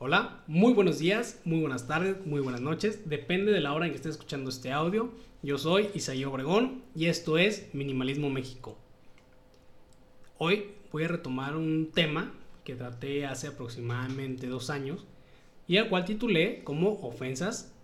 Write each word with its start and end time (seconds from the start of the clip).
Hola, 0.00 0.44
muy 0.46 0.74
buenos 0.74 1.00
días, 1.00 1.40
muy 1.44 1.58
buenas 1.58 1.88
tardes, 1.88 2.24
muy 2.24 2.40
buenas 2.40 2.60
noches. 2.60 3.08
Depende 3.08 3.50
de 3.50 3.60
la 3.60 3.72
hora 3.72 3.86
en 3.86 3.90
que 3.90 3.96
estés 3.96 4.12
escuchando 4.12 4.48
este 4.48 4.70
audio. 4.70 5.10
Yo 5.42 5.58
soy 5.58 5.90
Isaí 5.92 6.24
Obregón 6.24 6.84
y 6.94 7.06
esto 7.06 7.36
es 7.36 7.74
Minimalismo 7.74 8.30
México. 8.30 8.78
Hoy 10.38 10.66
voy 10.92 11.02
a 11.02 11.08
retomar 11.08 11.56
un 11.56 11.90
tema 11.92 12.32
que 12.62 12.76
traté 12.76 13.26
hace 13.26 13.48
aproximadamente 13.48 14.46
dos 14.46 14.70
años 14.70 15.04
y 15.66 15.78
al 15.78 15.88
cual 15.88 16.04
titulé 16.04 16.62
como 16.62 16.92
ofensas 17.02 17.74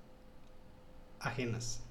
ajenas. 1.18 1.84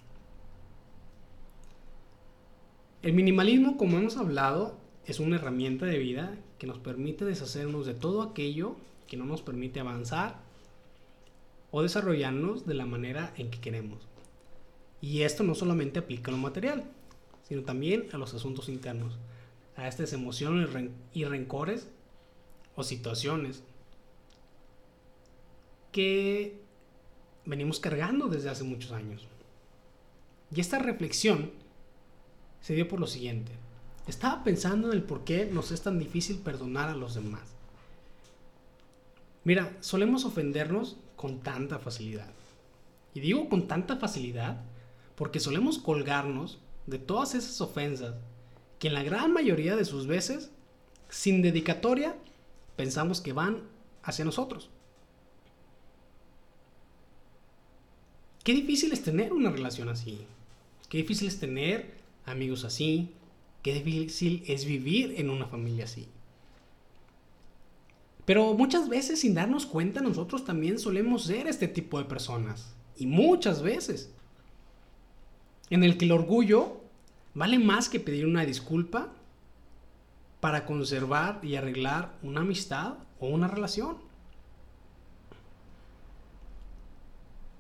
El 3.02 3.12
minimalismo, 3.12 3.76
como 3.76 3.98
hemos 3.98 4.16
hablado, 4.16 4.78
es 5.06 5.20
una 5.20 5.36
herramienta 5.36 5.86
de 5.86 5.98
vida 5.98 6.38
que 6.60 6.68
nos 6.68 6.80
permite 6.80 7.26
deshacernos 7.26 7.86
de 7.86 7.94
todo 7.94 8.22
aquello 8.22 8.78
que 9.08 9.18
no 9.18 9.26
nos 9.26 9.42
permite 9.42 9.80
avanzar 9.80 10.40
o 11.72 11.82
desarrollarnos 11.82 12.66
de 12.66 12.74
la 12.76 12.86
manera 12.86 13.34
en 13.38 13.50
que 13.50 13.60
queremos. 13.60 14.08
Y 15.02 15.24
esto 15.24 15.44
no 15.44 15.56
solamente 15.56 16.00
aplica 16.00 16.32
a 16.32 16.36
lo 16.36 16.38
material, 16.40 16.86
sino 17.48 17.64
también 17.64 18.08
a 18.14 18.18
los 18.18 18.34
asuntos 18.34 18.70
internos, 18.70 19.18
a 19.76 19.88
estas 19.88 20.14
emociones 20.14 20.70
y 21.14 21.26
rencores 21.26 21.90
o 22.76 22.84
situaciones 22.84 23.64
que 25.92 26.60
venimos 27.46 27.80
cargando 27.80 28.28
desde 28.28 28.50
hace 28.50 28.64
muchos 28.64 28.92
años. 28.92 29.28
Y 30.56 30.62
esta 30.62 30.80
reflexión 30.80 31.52
se 32.62 32.74
dio 32.76 32.88
por 32.88 33.00
lo 33.00 33.08
siguiente. 33.08 33.52
Estaba 34.08 34.44
pensando 34.44 34.90
en 34.92 34.98
el 34.98 35.04
por 35.04 35.24
qué 35.24 35.46
nos 35.46 35.72
es 35.72 35.82
tan 35.82 36.00
difícil 36.00 36.40
perdonar 36.40 36.90
a 36.90 36.96
los 36.96 37.16
demás. 37.16 37.42
Mira, 39.44 39.76
solemos 39.82 40.26
ofendernos 40.26 40.98
con 41.16 41.40
tanta 41.40 41.80
facilidad. 41.80 42.32
Y 43.14 43.20
digo 43.20 43.50
con 43.50 43.68
tanta 43.68 43.98
facilidad 43.98 44.62
porque 45.16 45.40
solemos 45.40 45.78
colgarnos 45.78 46.60
de 46.88 47.00
todas 47.00 47.36
esas 47.36 47.60
ofensas 47.62 48.16
que 48.80 48.88
en 48.88 48.94
la 48.94 49.04
gran 49.04 49.32
mayoría 49.32 49.76
de 49.76 49.86
sus 49.86 50.08
veces, 50.08 50.52
sin 51.10 51.42
dedicatoria, 51.42 52.16
pensamos 52.76 53.22
que 53.22 53.34
van 53.34 53.62
hacia 54.02 54.26
nosotros. 54.26 54.70
Qué 58.44 58.54
difícil 58.54 58.92
es 58.92 59.04
tener 59.04 59.32
una 59.32 59.52
relación 59.52 59.88
así. 59.88 60.26
Qué 60.90 60.98
difícil 60.98 61.28
es 61.30 61.40
tener 61.40 61.94
amigos 62.26 62.66
así. 62.66 63.10
Qué 63.62 63.74
difícil 63.74 64.44
es 64.48 64.66
vivir 64.66 65.16
en 65.18 65.30
una 65.30 65.46
familia 65.46 65.86
así. 65.86 66.08
Pero 68.26 68.54
muchas 68.54 68.88
veces 68.88 69.22
sin 69.22 69.34
darnos 69.34 69.66
cuenta 69.66 70.02
nosotros 70.02 70.46
también 70.46 70.80
solemos 70.80 71.26
ser 71.26 71.48
este 71.48 71.68
tipo 71.68 71.98
de 71.98 72.06
personas. 72.06 72.74
Y 72.96 73.06
muchas 73.06 73.62
veces. 73.62 74.12
En 75.70 75.84
el 75.84 75.98
que 75.98 76.06
el 76.06 76.12
orgullo 76.12 76.82
vale 77.34 77.60
más 77.60 77.90
que 77.90 78.00
pedir 78.00 78.26
una 78.26 78.46
disculpa 78.46 79.10
para 80.40 80.66
conservar 80.66 81.40
y 81.42 81.56
arreglar 81.56 82.14
una 82.22 82.42
amistad 82.42 82.96
o 83.20 83.28
una 83.28 83.48
relación. 83.48 83.98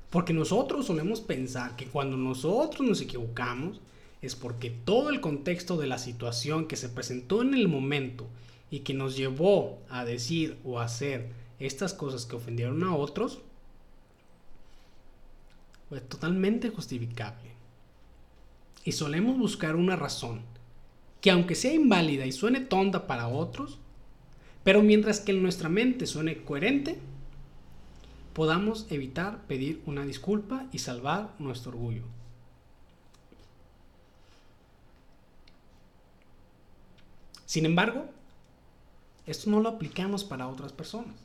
Porque 0.09 0.33
nosotros 0.33 0.85
solemos 0.85 1.21
pensar 1.21 1.75
que 1.75 1.87
cuando 1.87 2.17
nosotros 2.17 2.87
nos 2.87 3.01
equivocamos 3.01 3.81
es 4.21 4.35
porque 4.35 4.69
todo 4.69 5.09
el 5.09 5.21
contexto 5.21 5.75
de 5.75 5.87
la 5.87 5.97
situación 5.97 6.67
que 6.67 6.75
se 6.75 6.87
presentó 6.87 7.41
en 7.41 7.53
el 7.53 7.67
momento 7.67 8.27
y 8.73 8.79
que 8.79 8.95
nos 8.95 9.15
llevó 9.15 9.77
a 9.87 10.03
decir 10.03 10.57
o 10.63 10.79
hacer 10.79 11.29
estas 11.59 11.93
cosas 11.93 12.25
que 12.25 12.37
ofendieron 12.37 12.83
a 12.83 12.95
otros, 12.95 13.37
fue 15.89 16.01
totalmente 16.01 16.69
justificable. 16.69 17.51
Y 18.83 18.93
solemos 18.93 19.37
buscar 19.37 19.75
una 19.75 19.95
razón, 19.95 20.41
que 21.21 21.29
aunque 21.29 21.53
sea 21.53 21.71
inválida 21.71 22.25
y 22.25 22.31
suene 22.31 22.61
tonta 22.61 23.05
para 23.05 23.27
otros, 23.27 23.77
pero 24.63 24.81
mientras 24.81 25.19
que 25.19 25.33
en 25.33 25.43
nuestra 25.43 25.69
mente 25.69 26.07
suene 26.07 26.43
coherente, 26.43 26.97
podamos 28.33 28.87
evitar 28.89 29.45
pedir 29.45 29.83
una 29.85 30.03
disculpa 30.03 30.65
y 30.71 30.79
salvar 30.79 31.35
nuestro 31.37 31.73
orgullo. 31.73 32.05
Sin 37.45 37.67
embargo, 37.67 38.09
esto 39.25 39.49
no 39.49 39.61
lo 39.61 39.69
aplicamos 39.69 40.23
para 40.23 40.47
otras 40.47 40.71
personas. 40.71 41.15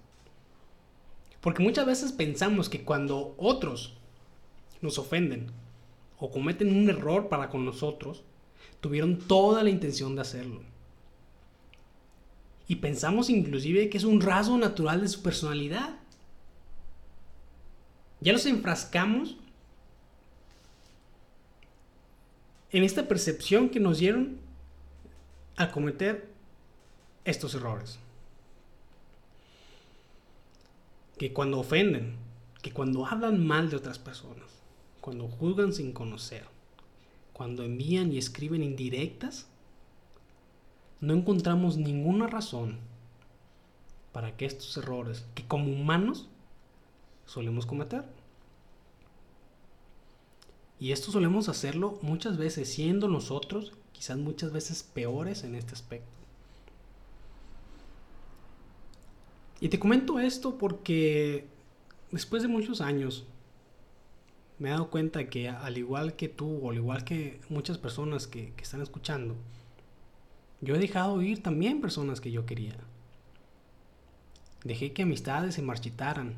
Porque 1.41 1.63
muchas 1.63 1.87
veces 1.87 2.13
pensamos 2.13 2.69
que 2.69 2.85
cuando 2.85 3.35
otros 3.39 3.95
nos 4.81 4.99
ofenden 4.99 5.51
o 6.19 6.31
cometen 6.31 6.75
un 6.75 6.89
error 6.89 7.29
para 7.29 7.49
con 7.49 7.65
nosotros, 7.65 8.23
tuvieron 8.81 9.19
toda 9.19 9.63
la 9.63 9.71
intención 9.71 10.15
de 10.15 10.23
hacerlo. 10.23 10.63
Y 12.67 12.77
pensamos 12.77 13.31
inclusive 13.31 13.89
que 13.89 13.99
es 13.99 14.05
un 14.05 14.21
rasgo 14.21 14.59
natural 14.59 15.01
de 15.01 15.09
su 15.09 15.23
personalidad. 15.23 15.97
Ya 18.21 18.33
los 18.33 18.47
enfrascamos 18.47 19.37
en 22.71 22.85
esta 22.85 23.09
percepción 23.09 23.71
que 23.71 23.81
nos 23.81 23.99
dieron 23.99 24.39
al 25.57 25.71
cometer 25.71 26.29
estos 27.29 27.55
errores. 27.55 27.99
Que 31.19 31.33
cuando 31.33 31.59
ofenden, 31.59 32.17
que 32.63 32.73
cuando 32.73 33.05
hablan 33.05 33.47
mal 33.47 33.69
de 33.69 33.77
otras 33.77 33.99
personas, 33.99 34.49
cuando 35.01 35.29
juzgan 35.29 35.73
sin 35.73 35.93
conocer, 35.93 36.47
cuando 37.33 37.65
envían 37.65 38.13
y 38.13 38.19
escriben 38.19 38.63
indirectas, 38.63 39.47
no 41.01 41.15
encontramos 41.15 41.77
ninguna 41.77 42.27
razón 42.27 42.79
para 44.13 44.37
que 44.37 44.47
estos 44.47 44.77
errores, 44.77 45.27
que 45.35 45.47
como 45.47 45.71
humanos 45.71 46.29
solemos 47.27 47.67
cometer, 47.67 48.05
y 50.81 50.93
esto 50.93 51.11
solemos 51.11 51.49
hacerlo 51.49 51.99
muchas 52.03 52.39
veces 52.39 52.73
siendo 52.73 53.09
nosotros 53.09 53.73
quizás 53.93 54.17
muchas 54.17 54.53
veces 54.53 54.83
peores 54.83 55.43
en 55.43 55.57
este 55.57 55.75
aspecto. 55.75 56.18
Y 59.61 59.69
te 59.69 59.79
comento 59.79 60.21
esto 60.21 60.57
porque 60.57 61.47
después 62.13 62.43
de 62.43 62.49
muchos 62.49 62.81
años 62.81 63.27
me 64.59 64.69
he 64.69 64.73
dado 64.73 64.91
cuenta 64.91 65.29
que 65.29 65.49
al 65.49 65.79
igual 65.79 66.15
que 66.15 66.29
tú 66.29 66.59
o 66.63 66.71
al 66.71 66.77
igual 66.77 67.05
que 67.05 67.41
muchas 67.49 67.79
personas 67.79 68.27
que, 68.27 68.53
están 68.61 68.83
escuchando, 68.83 69.37
yo 70.61 70.75
he 70.75 70.79
dejado 70.79 71.23
ir 71.23 71.43
también 71.43 71.81
personas 71.81 72.21
que 72.21 72.31
yo 72.31 72.47
quería. 72.47 72.77
Dejé 74.65 74.93
que 74.93 75.03
amistades 75.03 75.55
se 75.55 75.63
marchitaran 75.63 76.35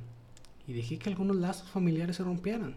y 0.66 0.72
dejé 0.72 0.98
que 0.98 1.08
algunos 1.08 1.36
lazos 1.36 1.68
familiares 1.70 2.16
se 2.16 2.24
rompieran. 2.24 2.76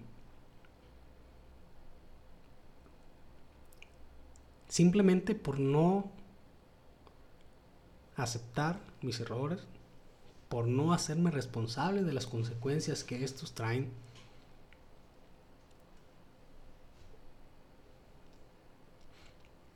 Simplemente 4.67 5.35
por 5.35 5.59
no 5.59 6.09
aceptar 8.15 8.79
mis 9.01 9.19
errores, 9.19 9.67
por 10.53 10.67
no 10.67 10.93
hacerme 10.93 11.31
responsable 11.31 12.03
de 12.03 12.13
las 12.13 12.27
consecuencias 12.27 13.03
que 13.03 13.23
estos 13.23 13.53
traen. 13.53 13.89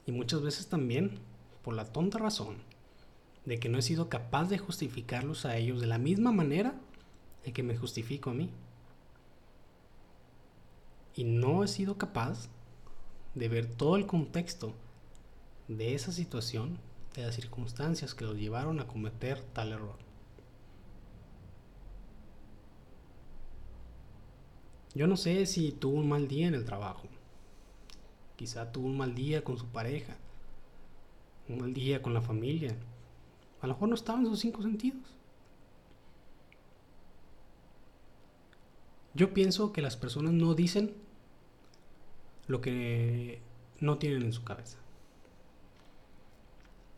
Y 0.05 0.11
muchas 0.11 0.43
veces 0.43 0.67
también 0.67 1.17
por 1.63 1.73
la 1.73 1.85
tonta 1.85 2.19
razón 2.19 2.57
de 3.45 3.59
que 3.59 3.69
no 3.69 3.79
he 3.79 3.81
sido 3.81 4.07
capaz 4.07 4.49
de 4.49 4.59
justificarlos 4.59 5.47
a 5.47 5.57
ellos 5.57 5.81
de 5.81 5.87
la 5.87 5.97
misma 5.97 6.31
manera 6.31 6.75
en 7.43 7.53
que 7.53 7.63
me 7.63 7.75
justifico 7.75 8.29
a 8.29 8.35
mí. 8.35 8.51
Y 11.15 11.23
no 11.23 11.63
he 11.63 11.67
sido 11.67 11.97
capaz 11.97 12.49
de 13.33 13.49
ver 13.49 13.65
todo 13.65 13.95
el 13.95 14.05
contexto 14.05 14.75
de 15.67 15.95
esa 15.95 16.11
situación, 16.11 16.77
de 17.15 17.23
las 17.23 17.33
circunstancias 17.33 18.13
que 18.13 18.25
los 18.25 18.37
llevaron 18.37 18.79
a 18.79 18.85
cometer 18.85 19.41
tal 19.41 19.71
error. 19.71 20.06
Yo 24.95 25.07
no 25.07 25.17
sé 25.17 25.45
si 25.45 25.71
tuvo 25.71 25.97
un 25.97 26.09
mal 26.09 26.27
día 26.27 26.47
en 26.47 26.55
el 26.55 26.65
trabajo. 26.65 27.07
Quizá 28.35 28.71
tuvo 28.71 28.87
un 28.87 28.97
mal 28.97 29.15
día 29.15 29.43
con 29.43 29.57
su 29.57 29.67
pareja. 29.67 30.15
Un 31.49 31.59
mal 31.59 31.73
día 31.73 32.01
con 32.01 32.13
la 32.13 32.21
familia. 32.21 32.75
A 33.61 33.67
lo 33.67 33.73
mejor 33.73 33.89
no 33.89 33.95
estaba 33.95 34.19
en 34.19 34.25
sus 34.25 34.39
cinco 34.39 34.61
sentidos. 34.61 35.17
Yo 39.13 39.33
pienso 39.33 39.73
que 39.73 39.81
las 39.81 39.97
personas 39.97 40.33
no 40.33 40.53
dicen 40.53 40.93
lo 42.47 42.61
que 42.61 43.41
no 43.79 43.97
tienen 43.97 44.21
en 44.23 44.33
su 44.33 44.43
cabeza. 44.43 44.77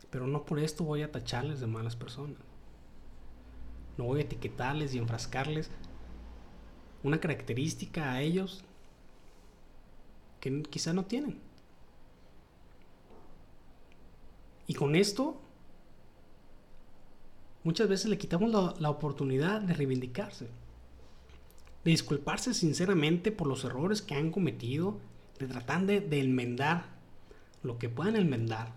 Pero 0.10 0.28
no 0.28 0.46
por 0.46 0.60
esto 0.60 0.84
voy 0.84 1.02
a 1.02 1.12
tacharles 1.12 1.60
de 1.60 1.68
malas 1.68 1.96
personas. 1.96 2.38
No 3.98 4.06
voy 4.06 4.20
a 4.20 4.24
etiquetarles 4.24 4.94
y 4.94 4.98
enfrascarles 4.98 5.70
una 7.04 7.20
característica 7.20 8.12
a 8.12 8.22
ellos 8.22 8.64
que 10.40 10.62
quizá 10.64 10.94
no 10.94 11.06
tienen. 11.06 11.38
Y 14.68 14.74
con 14.76 14.96
esto, 14.96 15.42
muchas 17.64 17.88
veces 17.90 18.10
le 18.10 18.18
quitamos 18.18 18.80
la, 18.80 18.90
oportunidad 18.90 19.62
de 19.62 19.74
reivindicarse, 19.74 20.46
de 21.84 21.92
disculparse 21.92 22.54
sinceramente 22.54 23.32
por 23.32 23.48
los 23.48 23.64
errores 23.64 24.02
que 24.02 24.16
han 24.16 24.32
cometido, 24.32 25.00
de 25.40 25.48
tratar 25.48 25.86
de, 25.86 26.02
de 26.02 26.20
enmendar 26.20 26.86
lo 27.64 27.80
que 27.80 27.90
puedan 27.90 28.16
enmendar. 28.16 28.74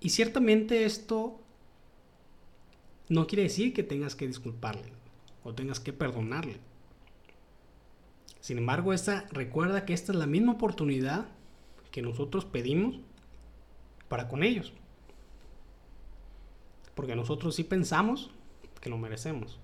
Y 0.00 0.10
ciertamente 0.10 0.84
esto 0.84 1.40
no 3.08 3.26
quiere 3.26 3.44
decir 3.44 3.74
que 3.74 3.82
tengas 3.82 4.14
que 4.14 4.26
disculparle 4.26 4.92
o 5.42 5.54
tengas 5.54 5.80
que 5.80 5.92
perdonarle. 5.92 6.58
Sin 8.40 8.58
embargo, 8.58 8.92
esta, 8.92 9.26
recuerda 9.30 9.84
que 9.84 9.94
esta 9.94 10.12
es 10.12 10.18
la 10.18 10.26
misma 10.26 10.52
oportunidad 10.52 11.26
que 11.90 12.02
nosotros 12.02 12.44
pedimos 12.44 13.00
para 14.08 14.28
con 14.28 14.42
ellos. 14.42 14.72
Porque 16.94 17.16
nosotros 17.16 17.54
sí 17.54 17.64
pensamos 17.64 18.30
que 18.80 18.90
lo 18.90 18.98
merecemos. 18.98 19.58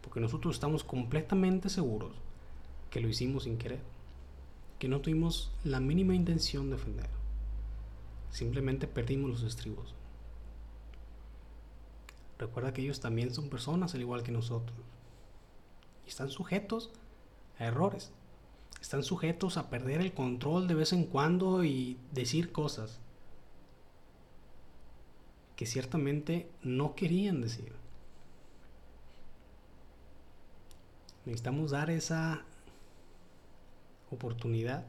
Porque 0.00 0.20
nosotros 0.20 0.56
estamos 0.56 0.84
completamente 0.84 1.68
seguros 1.68 2.12
que 2.90 3.00
lo 3.00 3.08
hicimos 3.08 3.44
sin 3.44 3.58
querer. 3.58 3.80
Que 4.78 4.88
no 4.88 5.00
tuvimos 5.00 5.52
la 5.64 5.80
mínima 5.80 6.14
intención 6.14 6.68
de 6.68 6.76
ofender. 6.76 7.08
Simplemente 8.30 8.86
perdimos 8.86 9.30
los 9.30 9.42
estribos. 9.42 9.94
Recuerda 12.40 12.72
que 12.72 12.80
ellos 12.80 13.00
también 13.00 13.34
son 13.34 13.50
personas 13.50 13.94
al 13.94 14.00
igual 14.00 14.22
que 14.22 14.32
nosotros. 14.32 14.78
Y 16.06 16.08
están 16.08 16.30
sujetos 16.30 16.90
a 17.58 17.66
errores. 17.66 18.12
Están 18.80 19.02
sujetos 19.02 19.58
a 19.58 19.68
perder 19.68 20.00
el 20.00 20.14
control 20.14 20.66
de 20.66 20.74
vez 20.74 20.94
en 20.94 21.04
cuando 21.04 21.64
y 21.64 21.98
decir 22.12 22.50
cosas 22.50 22.98
que 25.54 25.66
ciertamente 25.66 26.50
no 26.62 26.94
querían 26.94 27.42
decir. 27.42 27.74
Necesitamos 31.26 31.72
dar 31.72 31.90
esa 31.90 32.42
oportunidad 34.10 34.86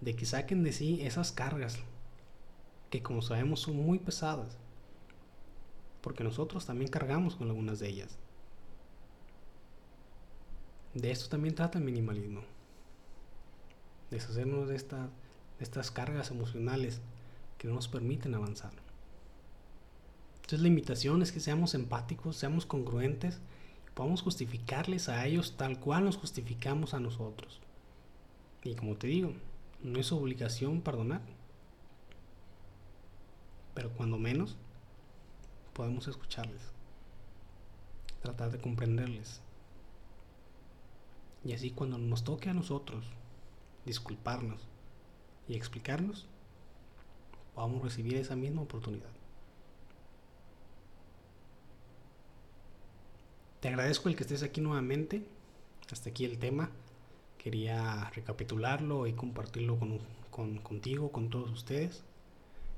de 0.00 0.14
que 0.14 0.26
saquen 0.26 0.62
de 0.62 0.72
sí 0.72 1.02
esas 1.02 1.32
cargas 1.32 1.80
que 2.92 3.02
como 3.02 3.22
sabemos 3.22 3.60
son 3.60 3.76
muy 3.76 3.98
pesadas, 3.98 4.58
porque 6.02 6.22
nosotros 6.22 6.66
también 6.66 6.90
cargamos 6.90 7.36
con 7.36 7.48
algunas 7.48 7.78
de 7.78 7.88
ellas. 7.88 8.18
De 10.92 11.10
esto 11.10 11.30
también 11.30 11.54
trata 11.54 11.78
el 11.78 11.84
minimalismo, 11.84 12.42
deshacernos 14.10 14.68
de, 14.68 14.74
de 14.74 15.08
estas 15.58 15.90
cargas 15.90 16.30
emocionales 16.30 17.00
que 17.56 17.66
no 17.66 17.76
nos 17.76 17.88
permiten 17.88 18.34
avanzar. 18.34 18.74
Entonces 20.34 20.60
la 20.60 20.68
invitación 20.68 21.22
es 21.22 21.32
que 21.32 21.40
seamos 21.40 21.74
empáticos, 21.74 22.36
seamos 22.36 22.66
congruentes, 22.66 23.40
podamos 23.94 24.20
justificarles 24.20 25.08
a 25.08 25.24
ellos 25.26 25.56
tal 25.56 25.80
cual 25.80 26.04
nos 26.04 26.18
justificamos 26.18 26.92
a 26.92 27.00
nosotros. 27.00 27.58
Y 28.64 28.74
como 28.74 28.96
te 28.96 29.06
digo, 29.06 29.32
no 29.82 29.98
es 29.98 30.12
obligación 30.12 30.82
perdonar. 30.82 31.22
Pero 33.74 33.90
cuando 33.90 34.18
menos, 34.18 34.56
podemos 35.72 36.08
escucharles. 36.08 36.62
Tratar 38.20 38.50
de 38.50 38.58
comprenderles. 38.58 39.40
Y 41.44 41.52
así 41.52 41.70
cuando 41.70 41.98
nos 41.98 42.22
toque 42.22 42.50
a 42.50 42.54
nosotros 42.54 43.04
disculparnos 43.84 44.60
y 45.48 45.54
explicarnos, 45.54 46.26
podamos 47.54 47.82
recibir 47.82 48.16
esa 48.16 48.36
misma 48.36 48.62
oportunidad. 48.62 49.10
Te 53.60 53.68
agradezco 53.68 54.08
el 54.08 54.16
que 54.16 54.22
estés 54.22 54.42
aquí 54.42 54.60
nuevamente. 54.60 55.24
Hasta 55.90 56.10
aquí 56.10 56.24
el 56.24 56.38
tema 56.38 56.70
quería 57.38 58.10
recapitularlo 58.10 59.06
y 59.06 59.12
compartirlo 59.12 59.78
con, 60.30 60.58
contigo, 60.58 61.12
con 61.12 61.28
todos 61.28 61.50
ustedes. 61.50 62.04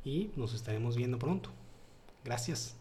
Y 0.04 0.30
nos 0.36 0.54
estaremos 0.54 0.96
viendo 0.96 1.18
pronto. 1.18 1.50
Gracias. 2.24 2.76